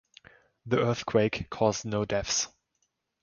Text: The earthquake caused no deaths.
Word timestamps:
The 0.65 0.79
earthquake 0.79 1.47
caused 1.51 1.85
no 1.85 2.05
deaths. 2.05 2.47